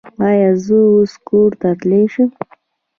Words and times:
ایا 0.27 0.51
زه 0.65 0.77
اوس 0.91 1.13
کور 1.27 1.51
ته 1.61 1.69
تلی 1.79 2.03
شم؟ 2.13 2.29